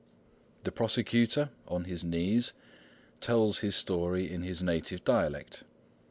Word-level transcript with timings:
The 0.63 0.71
prosecutor, 0.71 1.51
on 1.67 1.83
his 1.83 2.03
knees, 2.03 2.53
tells 3.19 3.59
his 3.59 3.75
story 3.75 4.31
in 4.33 4.41
his 4.41 4.63
native 4.63 5.03
dialect. 5.03 5.61